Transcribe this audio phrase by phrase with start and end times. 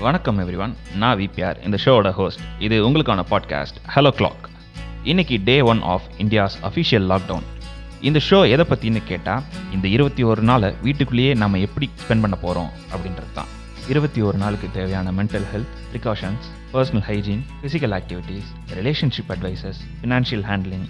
[0.00, 4.44] வணக்கம் எவ்ரிவான் நான் விபிஆர் இந்த ஷோவோட ஹோஸ்ட் இது உங்களுக்கான பாட்காஸ்ட் ஹலோ கிளாக்
[5.04, 7.46] இன்னைக்கு day one of India's official lockdown
[8.00, 12.70] இந்த ஷோ எதை பற்றின்னு கேட்டால் இந்த இருபத்தி ஒரு நாளை வீட்டுக்குள்ளேயே நம்ம எப்படி ஸ்பெண்ட் பண்ண போகிறோம்
[12.92, 13.50] அப்படின்றது தான்
[13.90, 20.84] இருபத்தி ஒரு நாளுக்கு தேவையான mental health precautions personal hygiene physical activities relationship advices financial handling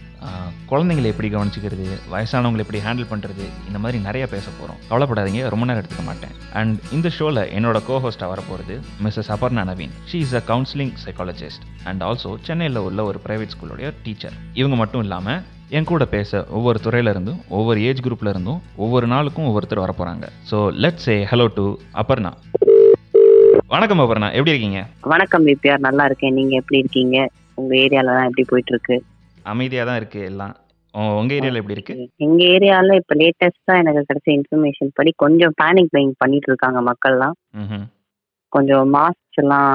[0.70, 5.84] குழந்தைங்களை எப்படி கவனிச்சிக்கிறது வயசானவங்களை எப்படி ஹேண்டில் பண்ணுறது இந்த மாதிரி நிறைய பேச போகிறோம் கவலைப்படாதீங்க ரொம்ப நேரம்
[5.84, 6.34] எடுத்துக்க மாட்டேன்.
[6.52, 12.02] அண்ட் இந்த ஷோவில் என்னோட கோஹோஸ்டாக வரப்போகிறது Mrs Aparna Naveen she is a counselling psychologist and
[12.02, 17.41] also சென்னையில் உள்ள ஒரு ப்ரைவேட் ஸ்கூலோடைய டீச்சர் இவங்க மட்டும் இல்லாமல் என் கூட பேச ஒவ்வொரு துறையிலிருந்தும்
[17.48, 20.16] ஒவ்வொரு ஏஜ் குரூப்லேருந்தும் ஒவ்வொரு நாளுக்கும் ஒவ்வொருத்தர் வர
[20.50, 22.32] so let's a hello to Aparna
[23.70, 24.80] வணக்கம் அபர்ணா எப்படி இருக்கீங்க?
[25.01, 26.34] வணக்கம் விபிஆர் நல்லா இருக்கேன்.
[26.34, 27.16] நீங்க எப்படி இருக்கீங்க?
[27.55, 28.97] உங்க ஏரியாலலாம் எப்படி போயிட்டு இருக்கு?
[29.42, 30.55] அமைதியாக தான் இருக்கு எல்லாம்.
[30.95, 31.95] உங்க ஏரியாவில் எப்படி இருக்கு?
[32.16, 37.37] எங்க ஏரியால இப்ப லேட்டஸ்டா எனக்கு கிடைச்ச இன்ஃபர்மேஷன் படி கொஞ்சம் பேனிக் பையிங் பண்ணிட்டு இருக்காங்க மக்கள்லாம்.
[38.48, 39.73] கொஞ்சம் மாஸ்க் எல்லாம்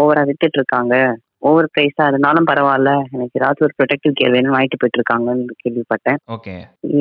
[0.00, 0.94] ஓவரா வித்துட்டு இருக்காங்க.
[1.42, 2.92] ஓவர் பிரைஸா இருந்தாலும் பரவாயில்ல.
[3.14, 6.18] எனக்கு ஏதாச்சும் ஒரு ப்ரொடெக்டிவ் கேர் வேணும் வாங்கிட்டு போயிட்டு இருக்காங்கன்னு கேள்விப்பட்டேன்.
[6.36, 6.54] ஓகே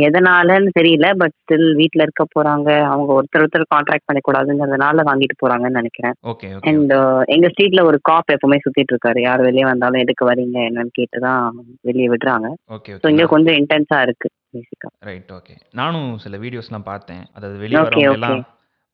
[0.07, 2.69] எதனாலன்னு தெரியல பட் ஸ்டில் வீட்ல இருக்க போறாங்க.
[2.93, 6.17] அவங்க ஒருத்தர் ஒருத்தர் கான்ட்ராக்ட் பண்ணக்கூடாதுங்கிறதுனால வாங்கிட்டு போறாங்கன்னு நினைக்கிறேன்.
[6.33, 6.93] ஓகே அண்ட்
[7.35, 9.21] எங்க ஸ்ட்ரீட்ல ஒரு காப் எப்பவுமே சுத்திட்டு இருக்காரு.
[9.27, 11.43] யார் வெளியே வந்தாலும் எதுக்கு வரீங்க என்னன்னு கேட்டுதான்
[11.89, 12.49] வெளியே விடுறாங்க.
[12.77, 17.23] ஓகே ஸோ இங்க கொஞ்சம் இன்டென்ஸா இருக்கு பேசிக்கா ரைட் ஓகே நானும் சில வீடியோஸ்லாம் பார்த்தேன்.
[17.35, 18.13] அதாவது வெளியே வரவங்க.
[18.19, 18.43] எல்லாம்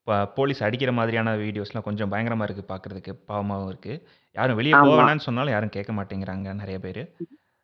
[0.03, 3.93] இப்போ போலீஸ் அடிக்கிற மாதிரியான வீடியோஸ்லாம் கொஞ்சம் பயங்கரமா இருக்கு பார்க்கிறதுக்கு பாவமாகவும் இருக்கு.
[4.35, 4.81] யாரும் வெளியே ஆமா.
[4.81, 6.99] போக வேணாம்னு சொன்னாலும் யாரும் கேட்க மாட்டேங்கிறாங்க நிறைய பேர்.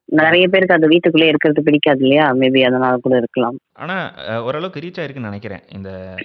[0.06, 2.34] நிறைய பேருக்கு அது வீட்டுக்குள்ளே இருக்கிறது பிடிக்காது இல்லையா?
[2.34, 3.58] மேபி அதனால கூட இருக்கலாம்.
[3.74, 4.06] ஆனால்
[4.44, 6.16] ஓரளவுக்கு ரீச் ஆயிருக்குன்னு நினைக்கிறேன் இந்த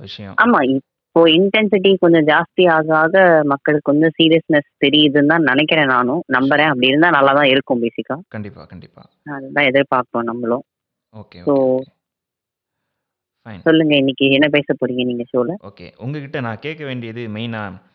[0.00, 0.34] விஷயம்.
[0.44, 6.22] ஆமா இப்போ இன்டென்சிட்டி கொஞ்சம் ஜாஸ்தி ஆக ஆக மக்களுக்கு வந்து சீரியஸ்னஸ் தெரியுதுன்னு தான் நினைக்கிறேன் நானும்.
[6.32, 6.66] நம்புறேன்.
[6.66, 9.02] அப்படி இருந்தா நல்லா தான் இருக்கும் பேசிக்கா கண்டிப்பா கண்டிப்பா.
[9.22, 10.62] அதுதான் எதிர்பார்ப்போம் நம்மளும்.
[11.14, 11.97] Okay So- okay.
[13.48, 17.86] ஃபைன் சொல்லுங்க இன்னைக்கு என்ன பேச போறீங்க நீங்க ஷோல ஓகே உங்ககிட்ட நான் கேட்க வேண்டியது மெயினாக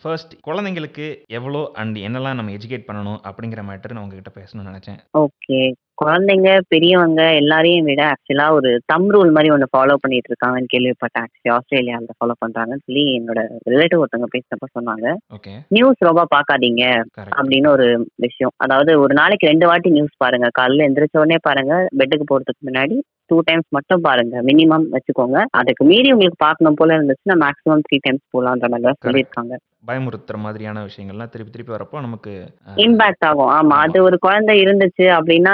[0.00, 4.98] ஃபர்ஸ்ட் குழந்தைங்களுக்கு எவ்வளோ அண்ட் என்னெல்லாம் நம்ம எஜுகேட் பண்ணணும் அப்படிங்கிற மேட்டர் நான் உங்ககிட்ட பேசணும்னு நினச்சேன்.
[5.18, 5.58] ஓகே
[5.98, 11.52] குழந்தைங்க பெரியவங்க எல்லாரையும் விட ஆக்சுவலா ஒரு தம் ரூல் மாதிரி ஒன்று ஃபாலோ பண்ணிட்டு இருக்காங்கன்னு கேள்விப்பட்டேன் ஆக்சுவலி
[11.56, 15.06] ஆஸ்திரேலியாவில் ஃபாலோ பண்றாங்கன்னு சொல்லி என்னோட ரிலேட்டிவ் ஒருத்தவங்க பேசினப்ப சொன்னாங்க.
[15.36, 16.84] ஓகே நியூஸ் ரொம்ப பார்க்காதீங்க
[17.18, 18.54] கரெக்ட் அப்படின்னு ஒரு விஷயம்.
[18.56, 20.48] அதாவது ஒரு நாளைக்கு ரெண்டு வாட்டி நியூஸ் பாருங்க.
[20.60, 21.74] காலைல எந்திரிச்ச உடனே பாருங்க.
[22.00, 22.98] பெட்டுக்கு போறதுக்கு முன்னாடி
[23.30, 24.42] டூ டைம்ஸ் மட்டும் பாருங்க.
[24.42, 25.38] மினிமம் வச்சுக்கோங்க.
[25.60, 29.54] அதுக்கு மீறி உங்களுக்கு பார்க்கணும் போல இருந்துச்சுன்னா மேக்ஸிமம் த்ரீ டைம்ஸ் போலான்ற மாதிரி தான் சொல்லியிருக்காங்க.
[29.88, 32.32] பயமுறுத்துற மாதிரியான விஷயங்கள்லாம் திருப்பி திருப்பி வரப்போ நமக்கு
[32.76, 33.50] இம்பாக்ட் ஆகும்.
[33.58, 33.76] ஆமா.
[33.84, 35.52] அது ஒரு குழந்தை இருந்துச்சு அப்படின்னா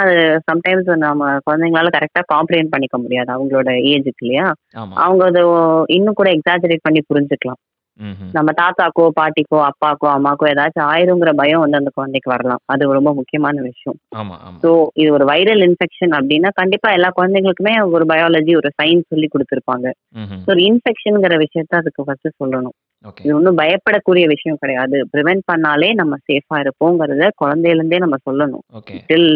[0.51, 3.33] சம்டைம்ஸ் நம்ம குழந்தைங்களால கரெக்டா காம்ப்ரிஹெண்ட் பண்ணிக்க முடியாது.
[3.33, 4.47] அவங்களோட ஏஜுக்கு இல்லையா?
[5.05, 5.43] அவங்க அதை
[5.87, 7.61] இன்னும் கூட எக்ஸாஜரேட் பண்ணி புரிஞ்சுக்கலாம்.
[8.33, 12.63] நம்ம தாத்தாக்கோ பாட்டிக்கோ அப்பாக்கோ அம்மாக்கோ ஏதாச்சும் ஆயிருங்கிற பயம் வந்து அந்த குழந்தைக்கு வரலாம்.
[12.65, 13.99] அது ரொம்ப முக்கியமான விஷயம்.
[14.63, 19.87] ஸோ இது ஒரு வைரல் இன்ஃபெக்ஷன் அப்படின்னா கண்டிப்பா எல்லா குழந்தைங்களுக்குமே ஒரு பயாலஜி ஒரு சயின்ஸ் சொல்லி கொடுத்துருப்பாங்க.
[20.45, 22.77] ஸோ ஒரு இன்ஃபெக்ஷனுங்கிற விஷயத்த அதுக்கு ஃபர்ஸ்ட் சொல்லணும்.
[23.05, 24.97] ஓகே இது ஒன்றும் பயப்படக்கூடிய விஷயம் கிடையாது.
[25.13, 28.65] ப்ரிவென்ட் பண்ணாலே நம்ம சேஃபா இருப்போங்கிறத குழந்தையிலேருந்தே நம்ம சொல்லணும்.
[28.79, 29.31] ஓகே டில்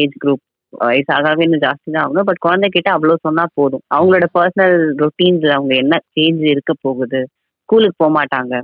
[0.00, 2.28] ஏஜ் குரூப் வயசாகவே இன்னும் ஜாஸ்தி தான் ஆகணும்.
[2.30, 3.84] பட் குழந்தைகிட்ட அவ்வளோ சொன்னா போதும்.
[3.96, 7.20] அவங்களோட பர்சனல் ரொட்டீன்ஸ்ல அவங்க என்ன சேஞ்ச் இருக்க போகுது?
[7.68, 8.54] ஸ்கூலுக்கு போக மாட்டாங்க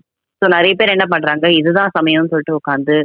[0.42, 1.46] ஸோ நிறைய பேர் என்ன பண்றாங்க?
[1.60, 2.96] இதுதான் சமயம்னு சொல்லிட்டு உட்காந்து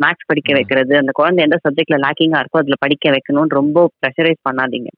[0.00, 0.50] மேக்ஸ் படிக்க.
[0.56, 4.90] வைக்கிறது அந்த குழந்தை எந்த சப்ஜெக்ட்ல லேக்கிங்கா இருக்கோ அதுல படிக்க வைக்கணும்னு ரொம்ப ப்ரெஷரைஸ் பண்ணாதீங்க.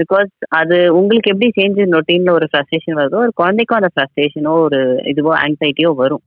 [0.00, 0.30] பிகாஸ்
[0.60, 4.80] அது உங்களுக்கு எப்படி சேஞ்ச் ரொட்டீன்ல ஒரு ஃப்ரஸ்ட்ரேஷன் வருதோ ஒரு குழந்தைக்கும் அந்த ஃப்ரஸ்ட்ரேஷனோ ஒரு
[5.12, 6.24] இதுவோ ஆங்ஸைட்டியோ வரும்.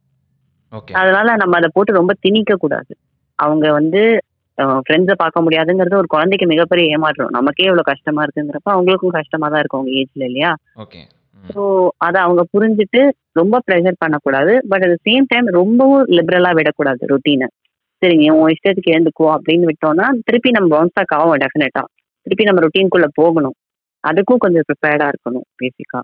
[1.01, 2.91] அதனால நம்ம அதை போட்டு ரொம்ப திணிக்க கூடாது.
[3.39, 4.01] அவங்க வந்து
[4.85, 7.35] ஃப்ரெண்ட்ஸை பார்க்க முடியாதுங்கிறது ஒரு குழந்தைக்கு மிகப்பெரிய ஏமாற்றம்.
[7.35, 10.51] நமக்கே இவ்வளவு கஷ்டமா இருக்குங்கிறப்ப அவங்களுக்கும் கஷ்டமா தான் இருக்கும் அவங்க ஏஜ்ல இல்லையா.
[11.43, 11.61] ஸோ
[12.05, 13.01] அதை அவங்க புரிஞ்சுட்டு
[13.31, 14.53] ரொம்ப ப்ரெஷர் பண்ணக்கூடாது.
[14.71, 17.47] பட் அட் சேம் டைம் ரொம்பவும் லிபரலா விடக்கூடாது ரொட்டீனை
[18.01, 21.83] சரிங்க உன் இஷ்டத்துக்கு எழுந்துக்கோ அப்படின்னு விட்டோம்னா திருப்பி நம்ம பவுன்ஸ் பேக் ஆகும் டெஃபினட்டா
[22.27, 23.55] திருப்பி நம்ம ரொட்டீன்குள்ள போகணும்.
[24.03, 25.99] அதுக்கும் கொஞ்சம் ப்ரிப்பேர்டா இருக்கணும் பேசிக்கா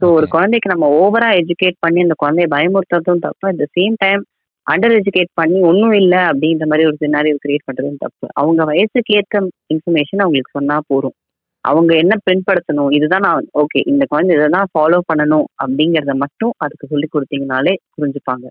[0.00, 0.26] ஸோ ஒரு.
[0.34, 3.44] குழந்தைக்கு நம்ம ஓவரா எஜுகேட் பண்ணி அந்த குழந்தைய பயமுறுத்துறதும் தப்பு.
[3.50, 4.22] At the same time
[4.66, 8.26] under educate பண்ணி ஒன்றும் இல்லை அப்படின்ற மாதிரி ஒரு சினாரியோ கிரியேட் பண்றதும் தப்பு.
[8.40, 9.36] அவங்க வயசுக்கு ஏற்ற
[9.74, 11.16] இன்ஃபர்மேஷன் அவங்களுக்கு சொன்னா போதும்.
[11.64, 12.90] அவங்க என்ன பின்படுத்தணும்?
[12.96, 18.46] இதுதான் நான் ஓகே இந்த குழந்தை இதை தான் ஃபாலோ பண்ணணும் அப்படிங்கறத மட்டும் அதுக்கு சொல்லி கொடுத்தீங்கனாலே புரிஞ்சுப்பாங்க.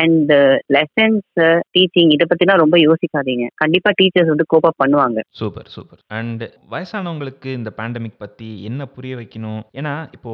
[0.00, 0.32] அண்ட்
[0.76, 1.40] லெசன்ஸ்
[1.74, 3.46] டீச்சிங் இதை பத்திலாம் ரொம்ப யோசிக்காதீங்க.
[3.62, 5.18] கண்டிப்பா டீச்சர்ஸ் வந்து கோப்பப் பண்ணுவாங்க.
[5.40, 9.62] சூப்பர் சூப்பர் அண்ட் வயசானவங்களுக்கு இந்த பேண்டமிக் பத்தி என்ன புரிய வைக்கணும்?
[9.80, 10.32] ஏன்னா இப்போ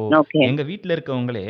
[0.49, 1.47] எங்க வீட்ல இருக்கவங்களே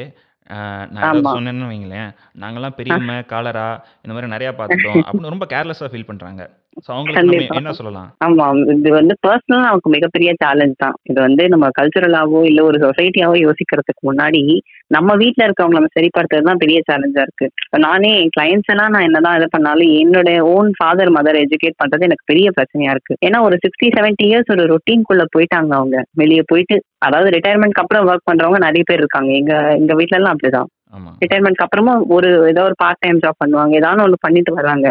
[0.96, 2.10] நான் சொன்னேன்னு வைங்களேன்
[2.42, 3.68] நாங்கெல்லாம் பெரியம்மை காலரா
[4.04, 6.42] இந்த மாதிரி நிறைய பார்த்துட்டோம் அப்படின்னு ரொம்ப கேர்லெஸ்ஸா ஃபீல் பண்றாங்க.
[7.60, 8.08] என்ன சொல்லலாம்?
[8.26, 10.96] ஆமா இது வந்து பர்சனலா நமக்கு மிகப்பெரிய சேலஞ்ச் தான்.
[11.10, 14.42] இது வந்து நம்ம கல்ச்சுரலாவோ இல்ல ஒரு சொசைட்டியாவோ யோசிக்கிறதுக்கு முன்னாடி
[14.96, 17.48] நம்ம வீட்ல இருக்கவங்க நம்ம சரிப்படுத்துறது தான் பெரிய சேலஞ்சா இருக்கு.
[17.86, 22.30] நானே என் கிளைண்ட்ஸ் எல்லாம் நான் என்னதான் இது பண்ணாலும் என்னோட ஓன் ஃபாதர் மதர் எஜுகேட் பண்றது எனக்கு
[22.32, 23.16] பெரிய பிரச்சனையா இருக்கு.
[23.28, 25.98] ஏன்னா ஒரு சிக்ஸ்டி செவன்டி இயர்ஸ் ஒரு ரொட்டீன்குள்ள போயிட்டாங்க அவங்க.
[26.22, 29.32] வெளியே போயிட்டு அதாவது ரிட்டையர்மெண்ட்க்கு அப்புறம் ஒர்க் பண்றவங்க நிறைய பேர் இருக்காங்க.
[29.42, 30.70] எங்க எங்க வீட்ல எல்லாம் அப்படிதான்
[31.24, 33.74] ரிட்டையர்மெண்ட்க்கு அப்புறமும் ஒரு ஏதோ ஒரு பார்ட் டைம் ஜாப் பண்ணுவாங்க.
[33.82, 34.88] ஏதாவது ஒன்று பண்ணிட்டு வர்றாங்க.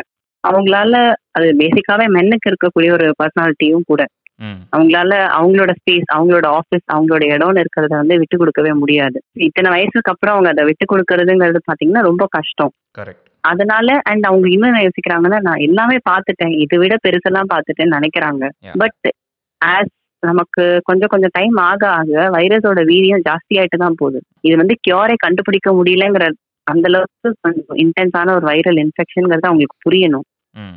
[0.49, 0.95] அவங்களால
[1.37, 4.03] அது பேசிக்காவே மென்னுக்கு இருக்கக்கூடிய ஒரு பர்சனாலிட்டியும் கூட.
[4.75, 9.19] அவங்களால அவங்களோட ஸ்பேஸ் அவங்களோட ஆஃபீஸ் அவங்களோட இடம்னு இருக்கிறத வந்து விட்டு கொடுக்கவே முடியாது.
[9.49, 12.73] இத்தனை வயசுக்கு அப்புறம் அவங்க அதை விட்டு கொடுக்கறதுங்கிறது பாத்தீங்கன்னா ரொம்ப கஷ்டம்.
[13.45, 16.55] அதனால அண்ட் அவங்க இன்னும் யோசிக்கிறாங்கன்னா நான் எல்லாமே பார்த்துட்டேன்.
[16.65, 18.45] இதை விட பெருசெல்லாம் பார்த்துட்டேன்னு நினைக்கிறாங்க.
[18.83, 19.09] பட்
[19.61, 19.93] ஆஸ்
[20.23, 24.19] நமக்கு கொஞ்சம் கொஞ்சம் டைம் ஆக ஆக வைரஸோட வீரியம் ஜாஸ்தி ஆயிட்டு தான் போகுது.
[24.47, 26.27] இது வந்து கியூரை கண்டுபிடிக்க முடியலங்கிற
[26.67, 30.27] அந்த அளவுக்கு கொஞ்சம் இன்டென்ஸான ஒரு வைரல் இன்ஃபெக்ஷன்ங்கிறது அவங்களுக்கு புரியணும்.
[30.55, 30.77] ம்.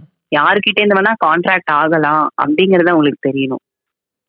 [0.78, 3.64] இருந்து வேணா கான்ட்ராக்ட் ஆகலாம் அப்படிங்கறது அவங்களுக்கு தெரியணும்.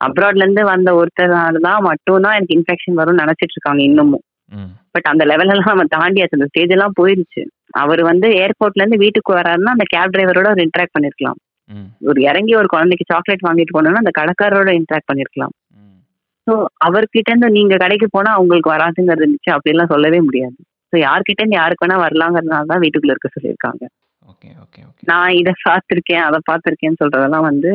[0.01, 4.25] அப்ராட்ல இருந்து வந்த ஒருத்தரால தான் மட்டும்தான் எனக்கு இன்ஃபெக்ஷன் வரும்னு நினைச்சிட்டு இருக்காங்க இன்னமும்.
[4.53, 4.71] ம்.
[4.93, 7.43] பட் அந்த லெவல் எல்லாம் நம்ம தாண்டியாச்சு அந்த ஸ்டேஜ் எல்லாம் போயிருச்சு.
[7.73, 11.39] அவர் வந்து ஏர்போர்ட்ல இருந்து வீட்டுக்கு வராருன்னா அந்த கேப் டிரைவரோட ஒரு இன்டராக்ட் பண்ணிருக்கலாம்.
[11.71, 11.89] ம்.
[12.07, 15.53] ஒரு இறங்கி ஒரு குழந்தைக்கு சாக்லேட் வாங்கிட்டு போனோம்னா அந்த கடைக்காரரோட இன்டராக்ட் பண்ணிருக்கலாம்.
[15.77, 15.99] ம்.
[16.47, 19.51] ஸோ அவர்கிட்ட இருந்து நீங்க கடைக்கு போனா அவங்களுக்கு வராதுங்கிறது இருந்துச்சு.
[19.51, 20.57] அப்படிலாம் சொல்லவே முடியாது.
[20.93, 23.83] ஸோ யார்கிட்ட இருந்து யாருக்கு வேணா வரலாங்கிறதுனால தான் வீட்டுக்குள்ள இருக்க சொல்லியிருக்காங்க.
[24.29, 27.73] ஓகே ஓகே ஓகே நான் இதை பார்த்துருக்கேன் அதை பார்த்துருக்கேன்னு சொல்றதெல்லாம் வந்து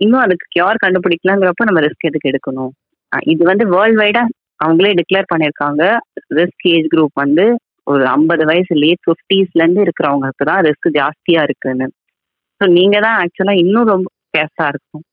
[0.00, 2.72] இன்னும் அதுக்கு கியூர் கண்டுபிடிக்கலாங்கிறப்ப நம்ம ரிஸ்க் எதுக்கு எடுக்கணும்?
[3.32, 4.22] இது வந்து வேர்ல்ட் வைடா
[4.60, 5.82] அவங்களே டிக்ளேர் பண்ணியிருக்காங்க.
[6.38, 7.44] ரிஸ்க் ஏஜ் குரூப் வந்து
[7.86, 11.86] ஒரு ஐம்பது வயசு லேட் ஃபிஃப்டிஸ்ல இருந்து இருக்கிறவங்களுக்கு தான் ரிஸ்க் ஜாஸ்தியா இருக்குன்னு.
[12.60, 15.04] ஸோ நீங்க தான் ஆக்சுவலா இன்னும் ரொம்ப கேர்ஃபுல்லா இருக்கும்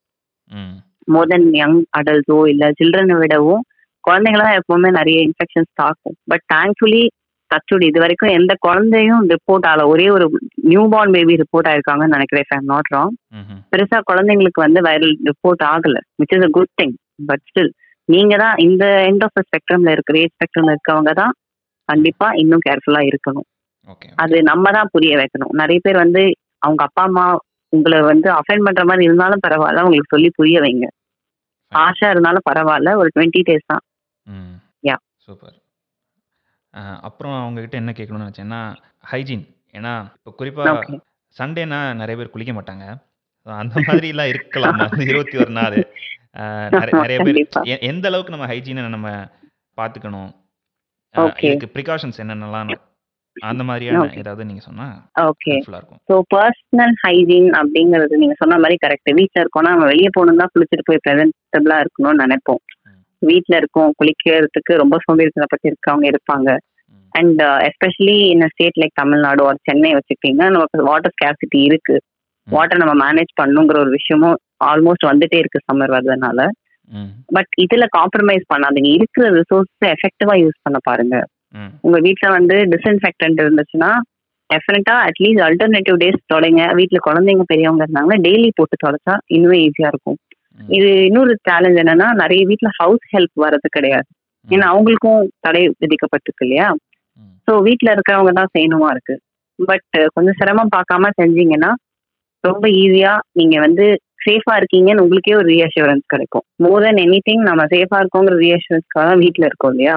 [0.52, 0.76] ம்.
[1.08, 3.64] மோர் தென் யங் அடல்ட்ஸோ இல்ல சில்ட்ரனை விடவும்
[4.04, 6.18] குழந்தைங்களாம் எப்பவுமே நிறைய இன்ஃபெக்ஷன்ஸ் தாக்கும்.
[6.32, 7.04] பட் தேங்க்ஃபுல்லி
[7.54, 9.86] டச்சுட் இது வரைக்கும் எந்த குழந்தையும் ரிப்போர்ட் ஆகல.
[9.94, 10.26] ஒரே ஒரு
[10.72, 13.16] நியூ பார்ன் பேபி ரிப்போர்ட் ஆயிருக்காங்கன்னு நினைக்கிறேன் ஐம் நாட் ராங்
[13.72, 16.96] பெருசா குழந்தைங்களுக்கு வந்து வைரல் ரிப்போர்ட் ஆகல which is a good thing
[17.30, 17.72] but still
[18.10, 21.34] நீங்க தான் இந்த எண்ட் ஆஃப் ஸ்பெக்ட்ரம்ல இருக்கிற ஏஜ் ஸ்பெக்ட்ரம்ல இருக்கவங்க தான்
[21.90, 23.48] கண்டிப்பா இன்னும் கேர்ஃபுல்லா இருக்கணும்.
[24.16, 25.54] அது நம்ம தான் புரிய வைக்கணும்.
[25.62, 26.22] நிறைய பேர் வந்து
[26.62, 27.26] அவங்க அப்பா அம்மா
[27.74, 30.88] உங்களை வந்து அஃபெண்ட் பண்ற மாதிரி இருந்தாலும் பரவாயில்ல உங்களுக்கு சொல்லி புரிய வைங்க.
[31.72, 33.84] ஆஷா இருந்தாலும் பரவாயில்ல ஒரு டுவெண்ட்டி டேஸ் தான்.
[34.28, 34.54] ம்.
[34.84, 35.00] Yeah.
[37.02, 38.62] அப்புறம் அவங்ககிட்ட என்ன கேட்கணும்னு நினச்சேன்னா
[39.12, 39.44] ஹைஜீன்
[39.74, 41.00] ஏன்னா இப்போ குறிப்பாக ஓகே
[41.38, 42.86] சண்டேனா நிறைய பேர் குளிக்க மாட்டாங்க.
[43.42, 44.78] அந்த மாதிரிலாம் இருக்கலாம்.
[44.80, 45.76] அந்த இருபத்தி ஒரு நாள்.
[46.70, 47.62] நிறைய நிறைய பேர் கண்டிப்பா.
[47.62, 49.10] எ- எந்த அளவுக்கு நம்ம ஹைஜீனை நம்ம
[49.78, 50.32] பார்த்துக்கணும்
[51.16, 51.46] Okay.
[51.46, 52.70] இதுக்கு ப்ரிகாஷன்ஸ் என்னென்னலாம்?
[53.40, 54.14] அந்த மாதிரியான.
[54.14, 55.50] ஏதாவது நீங்கள் சொன்னால் ஓகே.
[55.50, 56.00] ஹெல்ப்ஃபுல்லாக இருக்கும்.
[56.12, 60.84] ஸோ பர்சனல் ஹைஜீன் அப்படிங்கிறது நீங்க சொன்ன மாதிரி கரெக்ட் வீட்டில் இருக்கோம்னா நம்ம வெளியே போகணும் தான் குளிச்சுட்டு
[60.84, 62.64] போய் ப்ரெசென்டபிளா இருக்கணும்னு நினைப்போம்.
[63.24, 63.28] ம்.
[63.28, 66.50] வீட்டில் இருக்கோம் குளிக்கிறதுக்கு ரொம்ப சோம்பேறித்தனை பத்தி இருக்கவங்க இருப்பாங்க.
[67.16, 71.96] And especially in state like Tamil Nadu ஒரு சென்னை வச்சுக்கிட்டீங்கன்னா நமக்கு வாட்டர் ஸ்கேசிட்டி இருக்கு.
[72.48, 76.40] வாட்டர் நம்ம மேனேஜ் பண்ணுங்கிற ஒரு விஷயமும் ஆல்மோஸ்ட் வந்துட்டே இருக்கு சம்மர் வர்றதுனால
[77.28, 81.16] பட் இதுல காம்ப்ரமைஸ் பண்ணாதீங்க இருக்கிற ரிசோர்ஸ் எஃபெக்டிவா யூஸ் பண்ண பாருங்க
[81.82, 83.92] உங்க வீட்ல வந்து டிஸ்இன்ஃபெக்டன்ட் இருந்துச்சுன்னா
[84.50, 90.18] டெஃபினட்டா அட்லீஸ்ட் அல்டர்னேட்டிவ் டேஸ் தொலைங்க வீட்ல குழந்தைங்க பெரியவங்க இருந்தாங்கன்னா டெய்லி போட்டு தொலைச்சா இன்னும் ஈஸியா இருக்கும்.
[90.60, 94.08] இது இன்னொரு சேலஞ்ச் என்னன்னா நிறைய வீட்ல ஹவுஸ் ஹெல்ப் வர்றது கிடையாது.
[94.48, 96.68] ஏன்னா அவங்களுக்கும் தடை விதிக்கப்பட்டிருக்கு இல்லையா.
[97.48, 99.16] ஸோ வீட்ல இருக்கிறவங்க தான் செய்யணுமா இருக்கு.
[99.60, 99.86] பட்
[100.16, 101.72] கொஞ்சம் சிரமம் பார்க்காம செஞ்சீங்கன்னா
[102.44, 103.86] ரொம்ப ஈஸியா நீங்க வந்து
[104.26, 106.46] சேஃபா இருக்கீங்கன்னு உங்களுக்கே ஒரு ரீஅஷூரன்ஸ் கிடைக்கும்.
[106.64, 109.96] மோர் தென் எனி திங் நம்ம சேஃபா இருக்கோங்கிற ரீஅஷூரன்ஸ்க்காக தான் வீட்ல இருக்கோம் இல்லையா?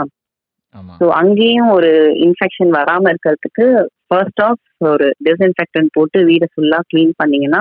[0.98, 1.90] ஸோ அங்கேயும் ஒரு
[2.26, 3.66] இன்ஃபெக்ஷன் வராம இருக்கிறதுக்கு
[4.08, 4.60] ஃபர்ஸ்ட் ஆஃப்
[4.90, 7.60] ஒரு டிஸ்இன்ஃபெக்டன்ட் போட்டு வீடை ஃபுல்லா க்ளீன் பண்ணீங்கன்னா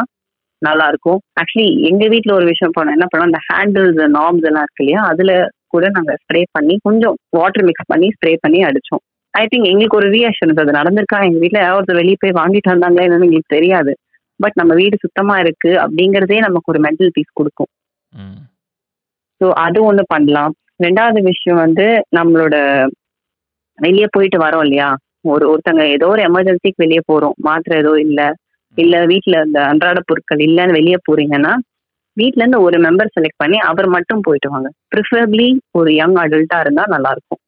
[0.62, 4.84] நல்லா இருக்கும் ஆக்சுவலி எங்க வீட்ல ஒரு விஷயம் பண்ணோம் என்ன பண்ணோம் அந்த ஹேண்டில்ஸ் நாப்ஸ் எல்லாம் இருக்கு
[4.84, 5.32] இல்லையா அதுல
[5.74, 9.02] கூட நாங்க ஸ்ப்ரே பண்ணி கொஞ்சம் வாட்டர் மிக்ஸ் பண்ணி ஸ்ப்ரே பண்ணி அடிச்சோம்.
[9.34, 11.20] ஐ திங்க் எங்களுக்கு ஒரு ரீஆக்ஷன் அது நடந்திருக்கா?
[11.28, 13.94] எங்க வீட்ல யாராவது வெளியே போய் வாங்கிட்டு வந்தாங்களா என்னன்னு எங்களுக்கு தெரியாது.
[14.40, 17.70] பட் நம்ம வீடு சுத்தமா இருக்கு அப்படிங்கறதே நமக்கு ஒரு மென்டல் பீஸ் கொடுக்கும்.
[19.42, 20.54] ஸோ அது ஒண்ணு பண்ணலாம்.
[20.84, 21.86] ரெண்டாவது விஷயம் வந்து
[22.18, 22.56] நம்மளோட
[23.80, 24.90] வெளியே போயிட்டு வரோம் இல்லையா?
[25.24, 27.36] ஒரு ஒருத்தங்க ஏதோ ஒரு எமர்ஜென்சிக்கு வெளியே போறோம்.
[27.40, 28.22] மாத்திரை ஏதோ இல்ல.
[28.78, 31.54] இல்ல வீட்ல இந்த அன்றாட பொருட்கள் இல்லைன்னு வெளியே போறீங்கன்னா
[32.18, 34.68] வீட்ல இருந்து ஒரு மெம்பர் செலக்ட் பண்ணி அவர் மட்டும் போயிட்டு வாங்க.
[34.94, 37.42] ப்ரிஃபரபிளி ஒரு யங் அடல்ட்டா இருந்தா நல்லா இருக்கும்.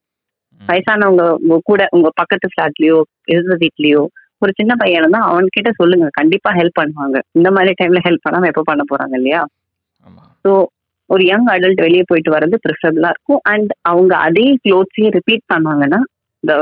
[0.60, 4.02] வயசானவங்க உங்க கூட உங்க பக்கத்து ஃபிளாட்லயோ இருந்த வீட்லயோ
[4.42, 6.08] ஒரு சின்ன பையன் இருந்தா அவன்கிட்ட சொல்லுங்க.
[6.10, 7.16] கண்டிப்பா ஹெல்ப் பண்ணுவாங்க.
[7.34, 9.40] இந்த மாதிரி டைம்ல ஹெல்ப் பண்ணாம எப்ப பண்ண போறாங்க இல்லையா?
[10.44, 10.52] ஸோ
[11.10, 13.40] ஒரு யங் அடல்ட் வெளியே போயிட்டு வர்றது ப்ரிஃபரபிளா இருக்கும்.
[13.52, 16.00] அண்ட் அவங்க அதே க்ளோத்ஸையும் ரிப்பீட் பண்ணாங்கன்னா
[16.44, 16.54] the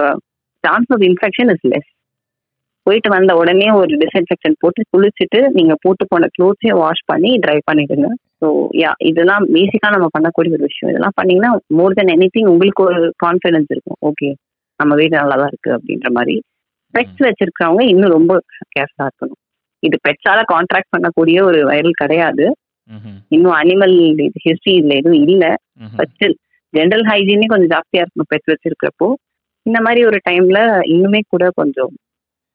[0.65, 1.91] chance of infection is less
[2.87, 8.09] போயிட்டு வந்த உடனே ஒரு டிஸ்இன்ஃபெக்ஷன் போட்டு குளிச்சுட்டு நீங்க போட்டு போன க்ளோத்ஸையே வாஷ் பண்ணி ட்ரை பண்ணிடுங்க.
[8.41, 8.49] ஸோ
[8.83, 10.91] யா இதெல்லாம் பேசிக்கா நம்ம பண்ணக்கூடிய ஒரு விஷயம்.
[10.93, 13.99] இதெல்லாம் பண்ணீங்கன்னா மோர் தென் எனி உங்களுக்கு ஒரு கான்ஃபிடன்ஸ் இருக்கும்.
[14.11, 14.31] ஓகே
[14.81, 16.37] நம்ம வீடு நல்லா தான் இருக்கு அப்படின்ற மாதிரி.
[16.95, 18.33] பெட்ஸ் வச்சிருக்கிறவங்க இன்னும் ரொம்ப
[18.75, 19.41] கேர்ஃபுல்லா இருக்கணும்.
[19.83, 22.45] இது பெட்ஸால கான்ட்ராக்ட் பண்ணக்கூடிய ஒரு வைரல் கிடையாது.
[23.35, 23.95] இன்னும் அனிமல்
[24.45, 25.45] ஹிஸ்டரி இதுல எதுவும் இல்ல.
[25.99, 26.37] பட் ஸ்டில்
[26.75, 29.09] ஜென்ரல் ஹைஜீனே கொஞ்சம் ஜாஸ்தியா இருக்கணும் பெட்ஸ் வச்சிருக்கிறப்போ.
[29.67, 30.59] இந்த மாதிரி ஒரு டைம்ல
[30.95, 31.93] இன்னுமே கூட கொஞ்சம்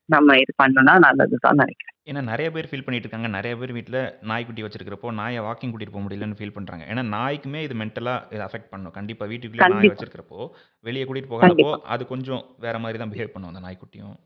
[0.08, 3.28] நம்ம இது பண்ணோம்னா நல்லதுதான் நினைக்கிறேன் ஏன்னா நெறைய பேர் ஃபீல் பண்ணிட்டு இருக்காங்க.
[3.34, 6.84] நெறைய பேர் வீட்ல நாய்க்குட்டி வச்சிருக்கிறப்போ, நாய வாக்கிங் கூட்டிட்டு போ முடியலன்னு ஃபீல் பண்றாங்க.
[6.90, 8.92] ஏன்னா நாய்க்குமே இது மென்டலா இது அஃபெக்ட் பண்ணும்.
[8.92, 9.94] கண்டிப்பா வீட்டுக்குள்ளேயே நாய் கண்டிப்பா.
[9.94, 10.40] வச்சிருக்கிறப்போ,
[10.86, 11.76] வெளிய கூட்டிட்டு போகாதப்போ, கண்டிப்பா.
[11.88, 14.16] அது கொஞ்சம் வேற மாரி தான் பிஹேவ் பண்ணும் அந்த நாய்க்குட்டியும்.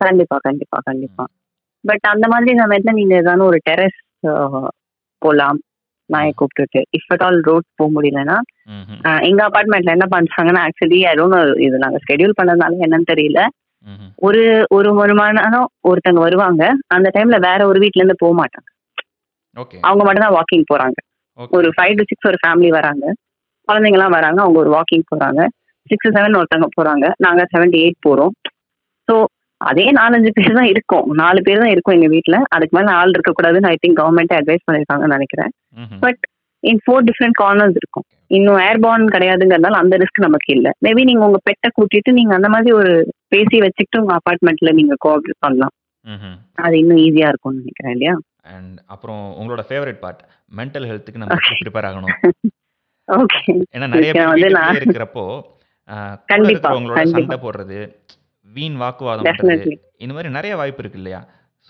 [0.00, 1.24] கண்டிப்பா, கண்டிப்பா, கண்டிப்பா.
[1.24, 1.32] ம்.
[1.84, 3.98] பட் அந்த மாதிரி சமயத்துல நீங்க ஏதான ஒரு டெர்ரஸ்
[4.28, 4.34] அ
[5.22, 5.58] போலாம்.
[6.10, 6.36] நாய ம்.
[6.38, 6.80] கூப்ட்டுட்டு.
[6.96, 8.38] இஃப் அட் ஆல் ரோட் போ முடியலன்னா,
[8.72, 9.00] ம்ஹ்ம்.
[9.06, 13.42] அ எங்க அபார்ட்மெண்ட்ல என்ன பண்றாங்கன்னா, ஆக்சுவலி ஐ டோன்ட் நோ இது நாங்க ஷெட்யூல் பண்ணதுனால என்னன்னு தெரியல.
[13.84, 14.10] ம்ஹ்ம்.
[14.26, 14.42] ஒரு
[14.76, 16.62] ஒரு 1 மணி நேரம் ஒருத்தங்க வருவாங்க.
[16.96, 18.68] அந்த டைம்ல வேற ஒரு வீட்ல இருந்து போ மாட்டாங்க.
[19.56, 19.76] ஓகே.
[19.88, 20.98] அவங்க மட்டும் தான் வாக்கிங் போறாங்க.
[21.38, 21.52] ஓகே.
[21.58, 23.04] ஒரு 5 டூ 6 ஒரு ஃபேமிலி வராங்க.
[23.68, 24.38] குழந்தைங்கலாம் வராங்க.
[24.44, 25.40] அவங்க ஒரு வாக்கிங் போறாங்க.
[25.90, 27.06] 6, 7 ஒருத்தவங்க போறாங்க.
[27.24, 28.32] நாங்க 7 டூ 8 போறோம்.
[29.08, 29.14] ஸோ
[29.60, 31.06] அதே 4, 5 பேர் தான் இருக்கோம்.
[31.20, 32.36] 4 பேர் தான் இருக்கோம் எங்க வீட்ல.
[32.54, 35.52] அதுக்கு மேல ஆள் இருக்கக்கூடாதுன்னு ஐ திங்க் கவர்ன்மெண்ட்டே அட்வைஸ் பண்ணியிருக்காங்கன்னு நெனைக்கிறேன்.
[35.82, 36.00] ம்ஹ்ம்.
[36.04, 36.20] பட்
[36.62, 38.06] இன் 4 டிஃபரெண்ட் கார்னர்ஸ் இருக்கும்.
[38.36, 40.68] இன்னும் ஏர்பார்ன் கிடையாதுங்கிறதுனால அந்த ரிஸ்க் நமக்கு இல்ல.
[40.84, 42.92] மேபி நீங்க உங்க பெட்ட கூட்டிட்டு நீங்க அந்த மாதிரி ஒரு
[43.34, 45.74] பேசி வச்சுக்கிட்டு உங்க அபார்ட்மெண்ட்ல நீங்க கோஆப்ரேட் பண்ணலாம்.
[46.64, 48.14] அது இன்னும் ஈஸியா இருக்கும்னு நெனைக்கிறேன் இல்லையா?
[48.54, 50.22] அண்ட் அப்புறம் உங்களோட ஃபேவரைட் பார்ட்
[50.52, 52.10] மென்டல் ஹெல்த்துக்கு நம்ம ப்ரிப்பேர் ஆகணும்?
[53.08, 53.52] ஓகே.
[53.74, 55.24] ஏன்னா நெறைய பேர் வந்து வீட்டுக்குள்ளேயே நான் இருக்கிறப்போ,
[56.32, 57.02] கண்டிப்பா, கண்டிப்பா.
[57.14, 57.78] சண்டை போடுறது,
[58.52, 59.72] வீண் வாக்குவாதம் பண்றது.
[60.04, 61.20] இந்த மாரி நெறைய வாய்ப்பு இருக்கு இல்லையா?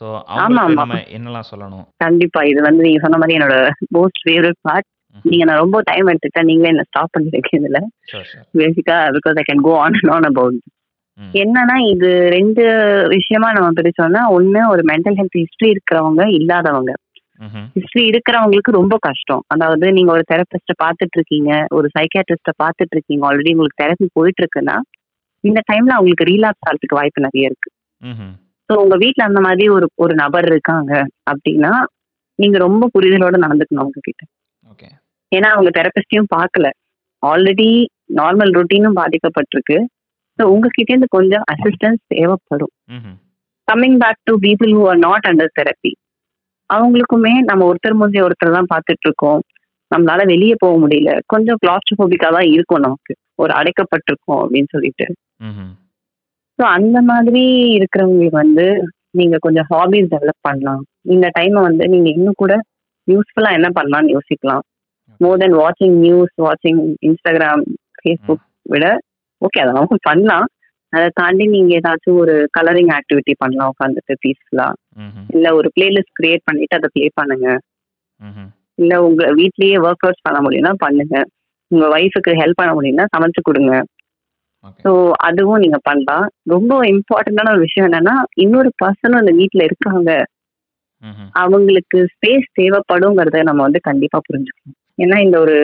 [0.00, 0.04] ஸோ
[0.34, 0.78] ஆமா, அவங்களுக்கு.
[0.80, 1.86] நம்ம என்னலாம் சொல்லணும்?
[2.04, 2.40] கண்டிப்பா.
[2.50, 3.56] இது வந்து நீங்க சொன்ன மாரி என்னோட
[3.96, 4.88] மோஸ்ட் ஃபேவரைட் பார்ட்.
[5.24, 7.80] நீங்க நான் ரொம்ப டைம் எடுத்துக்கிட்டா நீங்களே என்ன ஸ்டாப் பண்ணிருங்க இதுல.
[8.60, 10.56] பேசிக்கா because I can go on and on about
[11.18, 11.32] hmm.
[11.40, 12.62] என்னன்னா இது 2
[13.12, 16.92] விஷயமா நம்ம பிரிச்சோம்னா, ஒண்ணு ஒரு மென்டல் ஹெல்த் ஹிஸ்டரி இருக்கிறவங்க, இல்லாதவங்க.
[17.40, 17.66] ம்ஹ்ம்.
[17.76, 19.42] ஹிஸ்டரி இருக்கிறவங்களுக்கு ரொம்ப கஷ்டம்.
[19.54, 23.22] அதாவது நீங்க ஒரு தெரபிஸ்ட்ட பார்த்துட்டு இருக்கீங்க, ஒரு சைக்கியாட்ரிஸ்ட்ட பார்த்துட்டு இருக்கீங்க.
[23.28, 24.76] ஆல்ரெடி உங்களுக்கு தெரபி போயிட்டு இருக்குன்னா,
[25.44, 27.70] இந்த டைம்ல அவங்களுக்கு ரீலாப்ஸ் ஆறதுக்கு வாய்ப்பு நெறைய இருக்கு.
[28.02, 28.32] ம்ஹ்ம்.
[28.70, 30.92] ஸோ உங்க வீட்ல அந்த மாதிரி ஒரு ஒரு நபர் இருக்காங்க
[31.32, 31.72] அப்படின்னா,
[32.38, 34.22] நீங்க ரொம்ப புரிதலோட நடந்துக்கணும் அவங்க கிட்ட.
[34.70, 34.88] ஓகே.
[35.32, 36.66] ஏன்னா அவங்க தெரபிஸ்ட்டையும் பார்க்கல.
[37.22, 37.68] ஆல்ரெடி
[38.14, 39.76] நார்மல் ரொட்டீனும் பாதிக்கப்பட்டிருக்கு.
[40.38, 42.72] ஸோ உங்ககிட்ட இருந்து கொஞ்சம் அசிஸ்டன்ஸ் தேவைப்படும்.
[43.68, 45.92] Coming back to people who are not under therapy.
[46.70, 49.40] அவங்களுக்குமே நம்ம ஒருத்தர் மூஞ்சி ஒருத்தர் தான் பார்த்துட்டு இருக்கோம்.
[49.90, 51.10] நம்மளால வெளிய போக முடியல.
[51.32, 53.14] கொஞ்சம் கிளாஸ்ட்ரோபோபிக்கா தான் இருக்கும் நமக்கு.
[53.42, 55.06] ஒரு அடைக்கப்பட்டிருக்கோம் அப்படின்னு சொல்லிட்டு.
[56.58, 57.44] ஸோ அந்த மாதிரி
[57.78, 58.66] இருக்கிறவங்களுக்கு வந்து
[59.10, 60.82] நீங்க கொஞ்சம் ஹாபீஸ் டெவலப் பண்ணலாம்.
[61.14, 62.54] இந்த டைம வந்து நீங்க இன்னும் கூட
[63.08, 64.64] யூஸ்ஃபுல்லா என்ன பண்ணலாம்னு யோசிக்கலாம்.
[65.20, 67.60] மோர் தென் வாட்சிங் நியூஸ், வாட்சிங் Instagram,
[68.02, 68.86] Facebook விட
[69.44, 70.46] ஓகே அதெல்லாம் பண்ணலாம்.
[70.92, 74.66] அத தாண்டி நீங்க ஏதாச்சும் ஒரு கலரிங் ஆக்டிவிட்டி பண்ணலாம் உட்காந்துட்டு பீஸ்ஃபுல்லா.
[75.28, 77.46] இல்ல ஒரு பிளேலிஸ்ட் கிரியேட் பண்ணிட்டு அத ப்ளே பண்ணுங்க.
[78.74, 81.16] இல்ல உங்க வீட்லயே ஒர்க் அவுட்ஸ் பண்ண முடியும்னா பண்ணுங்க.
[81.70, 83.74] உங்க ஒய்ஃப்க்கு ஹெல்ப் பண்ண முடியும்னா சமைச்சு குடுங்க.
[84.84, 86.26] ஸோ அதுவும் நீங்க பண்ணலாம்.
[86.44, 90.10] ரொம்ப இம்பார்ட்டன்டான ஒரு விஷயம் என்னன்னா, இன்னொரு பர்சனும் அந்த வீட்ல இருக்காங்க.
[91.04, 91.28] ம்ஹ்ம்.
[91.34, 94.76] அவங்களுக்கு ஸ்பேஸ் தேவைப்படுங்கிறத நம்ம வந்து கண்டிப்பா புரிஞ்சுக்கணும்.
[94.98, 95.56] ஏன்னா இந்த ஒரு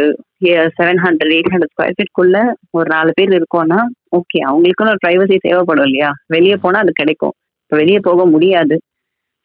[0.46, 2.36] எ 700, 800 ஸ்கொயர் ஃபீட்குள்ள
[2.70, 3.78] ஒரு 4 பேர் இருக்கோம்னா,
[4.12, 6.10] ஓகே அவங்களுக்குன்னு ஒரு பிரைவசி தேவைப்படும் இல்லையா?
[6.28, 7.34] வெளிய போனா அது கிடைக்கும்.
[7.64, 8.76] இப்ப வெளிய போக முடியாது.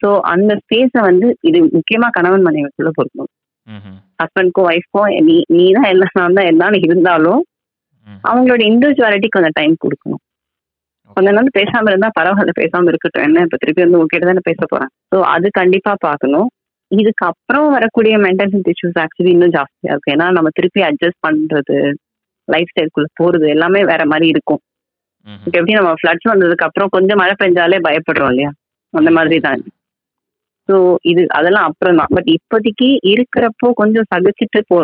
[0.00, 3.30] ஸோ அந்த ஸ்பேஸ வந்து இது முக்கியமா கணவன் மனைவிக்குள்ள பொருந்தும்.
[3.68, 3.96] ம்ஹ்ம்.
[4.20, 7.40] ஹஸ்பண்ட்க்கும் ஒய்ஃப்க்கும் நீ நீ தான் எல்லாம் நான் தான் எல்லாம்னு இருந்தாலும்,
[8.06, 8.18] ம்.
[8.24, 10.22] அவங்களோட இண்டிவிஜுவாலிட்டி கொஞ்சம் டைம் குடுக்கணும்.
[11.10, 13.22] கொஞ்ச நாள் பேசாம இருந்தா பரவால்ல பேசாம இருக்கட்டும்.
[13.22, 14.90] என்ன இப்ப திருப்பி வந்து உங்ககிட்ட தானே பேச போறேன்.
[15.12, 16.48] ஸோ அது கண்டிப்பா பார்க்கணும்.
[16.90, 20.14] இதுக்கப்புறம் வரக்கூடிய மென்டல் ஹெல்த் இஷ்யூஸ் ஆக்சுவலி இன்னும் ஜாஸ்தியா இருக்கும்.
[20.14, 21.78] ஏன்னா நம்ம திருப்பி அட்ஜஸ்ட் பண்றது,
[22.48, 24.60] லைஃப் ஸ்டைல்குள்ள போறது எல்லாமே வேற மாரி இருக்கும்.
[25.26, 28.50] இப்ப எப்படி நம்ம ஃப்ளட்ஸ் வந்ததுக்கு அப்புறம் கொஞ்சம் மழை பெஞ்சாலே பயப்படுறோம் இல்லையா?
[28.94, 29.62] அந்த மாதிரி தான்.
[30.68, 32.12] ஸோ இது அதெல்லாம் அப்புறம் தான்.
[32.16, 34.78] பட் இப்போதைக்கு இருக்கிறப்போ கொஞ்சம் சகிச்சுட்டு போ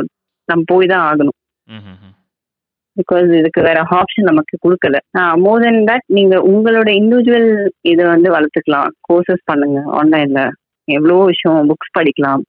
[0.48, 1.36] நம்ம போய் தான் ஆகணும்.
[2.96, 4.96] பிகாஸ் இதுக்கு வேற ஆப்ஷன் நமக்கு குடுக்கல.
[5.18, 7.48] ஆ மோர் தென் தட் நீங்க உங்களோட இண்டிவிஜுவல்
[7.92, 8.88] இத வந்து வளர்த்துக்கலாம்.
[9.08, 10.42] கோர்சஸ் பண்ணுங்க ஆன்லைன்ல.
[10.88, 12.42] எவ்வளவோ விஷயம் புக்ஸ் படிக்கலாம்.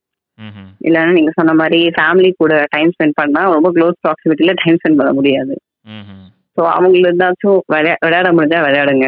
[0.88, 5.12] இல்லன்னா நீங்க சொன்ன மாரி ஃபேமிலி கூட டைம் ஸ்பெண்ட் பண்ணா ரொம்ப க்ளோஸ் ப்ராக்ஸிமிட்டில டைம் ஸ்பெண்ட் பண்ண
[5.20, 5.54] முடியாது.
[6.58, 9.08] ஸோ அவங்கள ஏதாச்சும் விளையா விளையாட முடிஞ்சா விளையாடுங்க.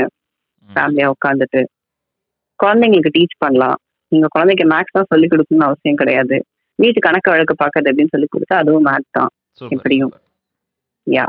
[0.69, 1.61] ஃபேமிலியா உட்காந்துட்டு.
[2.59, 3.77] குழந்தைங்களுக்கு டீச் பண்ணலாம்.
[4.11, 6.37] நீங்க குழந்தைக்கு மேத்ஸ் தான் சொல்லிக் கொடுக்கணும்னு அவசியம் கிடையாது.
[6.79, 9.31] வீட்டு கணக்கு வழக்கு பார்க்கறது எப்படின்னு சொல்லிக் கொடுத்தா அதுவும் மேத்ஸ் தான்.
[9.75, 10.13] எப்படியும்.
[11.07, 11.25] Yeah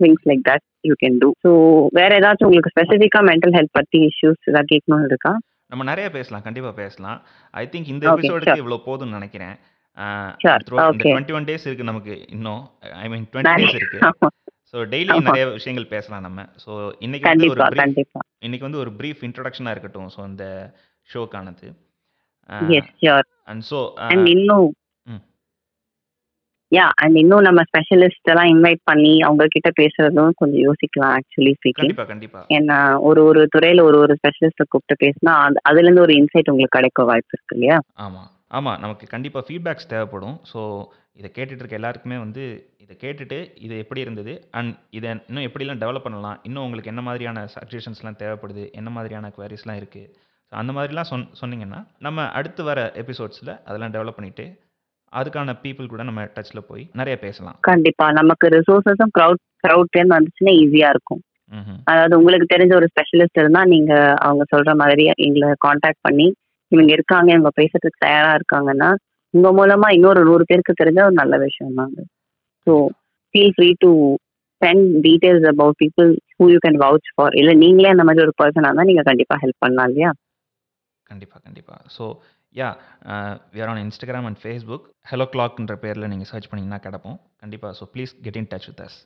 [0.00, 1.28] things like that you can do.
[1.44, 1.50] So
[1.98, 5.32] வேற ஏதாச்சும் உங்களுக்கு ஸ்பெசிஃபிக்கா மென்டல் ஹெல்த் பத்தி இஷ்யூஸ் ஏதாவது கேட்கணும்னு இருக்கா?
[5.72, 6.42] நம்ம நெறைய பேசலாம்.
[6.42, 7.20] கண்டிப்பா பேசலாம்.
[7.54, 8.62] ஐ திங்க் இந்த எபிசோடுக்கு.
[8.64, 9.54] இவ்ளோ போதும்னு நெனைக்கிறேன்.
[10.84, 11.10] ஓகே.
[11.10, 12.62] 21 டேஸ் இருக்கு நமக்கு இன்னும்.
[13.02, 14.00] ஐ மீன் 20 நிறைய டேஸ் இருக்கு.
[14.72, 15.16] So daily.
[15.28, 16.44] நெறைய விஷயங்கள் பேசலாம் நம்ம.
[16.64, 17.62] ஸோ இன்னைக்கு வந்து ஒரு.
[18.46, 20.08] இன்னைக்கு வந்து ஒரு பிரீஃப் இன்ட்ரோடக்ஷனா இருக்கட்டும்.
[20.16, 20.46] ஸோ இந்த
[21.08, 21.68] ஷோக்கானது.
[23.50, 23.78] அண்ட் ஸோ
[24.30, 24.70] இன்னும்.
[26.74, 31.82] யா அண்ட் இன்னும் நம்ம ஸ்பெஷலிஸ்ட் எல்லாம் இன்வைட் பண்ணி அவங்க கிட்ட பேசுறதும் கொஞ்சம் யோசிக்கலாம் ஆக்சுவலி ஸ்பீக்கிங்.
[31.82, 32.40] கண்டிப்பா, கண்டிப்பா.
[32.56, 36.76] ஏன்னா ஒரு ஒரு துறையில ஒரு ஒரு ஸ்பெஷலிஸ்ட்ட கூப்பிட்டு பேசினா அது அதுல இருந்து ஒரு இன்சைட் உங்களுக்கு
[36.78, 37.78] கிடைக்க வாய்ப்பு இருக்கு இல்லையா?
[37.96, 38.22] ஆமா.
[38.50, 38.72] ஆமா.
[38.78, 40.36] நமக்கு கண்டிப்பா ஃபீட்பேக்ஸ் தேவைப்படும்.
[40.52, 40.60] ஸோ
[41.14, 42.42] இத கேட்டுட்டு இருக்க எல்லாருக்குமே வந்து
[42.78, 44.32] இத கேட்டுட்டு இது எப்படி இருந்தது?
[44.50, 46.38] அண்ட் இத இன்னும் எப்படிலாம் டெவலப் பண்ணலாம்?
[46.42, 48.64] இன்னும் உங்களுக்கு என்ன மாதிரியான சஜஷன்ஸ்லாம் தேவைப்படுது?
[48.72, 50.02] என்ன மாதிரியான குவெரீஸ்லாம் இருக்கு?
[50.52, 54.46] ஸோ அந்த மாதிரிலாம் சொன் சொன்னீங்கன்னா நம்ம அடுத்து வர எபிசோட்ஸில் அதெல்லாம் டெவலப் பண்ணிவிட்டு
[55.14, 57.56] அதுக்கான பீப்புள் கூட நம்ம டச்சில் போய் நிறைய பேசலாம்.
[57.68, 58.06] கண்டிப்பா.
[58.20, 61.22] நமக்கு ரிசோர்ஸஸும் க்ரௌட் க்ரௌட்லேருந்து வந்துச்சுன்னா ஈஸியா இருக்கும்.
[61.90, 63.92] அதாவது உங்களுக்கு தெரிஞ்ச ஒரு ஸ்பெஷலிஸ்ட் இருந்தா நீங்க
[64.26, 66.26] அவங்க சொல்ற மாதிரி எங்களை காண்டாக்ட் பண்ணி
[66.72, 68.88] இவங்க இருக்காங்க இவங்க பேசுறதுக்கு தயாரா இருக்காங்கன்னா
[69.34, 72.04] உங்க மூலமா இன்னொரு நூறு பேருக்கு தெரிஞ்ச ஒரு நல்ல விஷயம் தான் அது.
[72.66, 72.72] So
[73.34, 73.90] feel free to
[74.62, 78.68] send details about people who you can vouch for இல்லை நீங்களே அந்த மாதிரி ஒரு பர்சனாக
[78.68, 80.10] இருந்தால் நீங்கள் கண்டிப்பாக ஹெல்ப் பண்ணலாம் இல்லையா?
[81.10, 82.04] கண்டிப்பாக கண்டிப்பாக so
[82.54, 82.68] yeah
[83.54, 87.18] we're on Instagram and Facebook Hello கிளாக்ன்ற பேரில் நீங்கள் சர்ச் பண்ணிங்கன்னா கிடப்போம்.
[87.42, 88.98] கண்டிப்பாக so please get in touch with us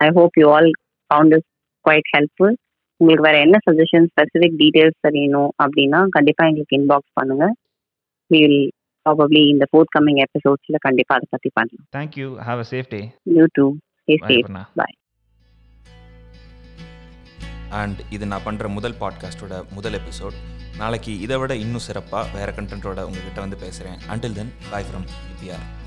[0.00, 0.70] I hope you all
[1.10, 1.48] found is
[1.84, 2.54] quite helpful
[3.00, 7.46] உங்களுக்கு வேற என்ன சஜஷன் ஸ்பெசிஃபிக் டீடைல்ஸ் தெரியணும் அப்படின்னா கண்டிப்பாக எங்களுக்கு இன்பாக்ஸ் பண்ணுங்க.
[8.30, 8.60] வில்
[9.06, 11.86] ப்ராபப்ளி இந்த ஃபோர்த் கம்மிங் எபிசோட்ஸில் கண்டிப்பாக அதை பற்றி பண்ணலாம்.
[11.98, 13.00] Thank you have a safe day
[13.38, 13.66] you too
[14.02, 14.64] stay safe Aparna.
[17.72, 20.36] And இது நான் பண்ணுற முதல் பாட்காஸ்ட்டோட முதல் எபிசோட்
[20.76, 25.81] நாளைக்கு இதை விட இன்னும் சிறப்பாக வேறு கண்டென்ட்டோட உங்ககிட்ட வந்து பேசுகிறேன் until then bye from EPR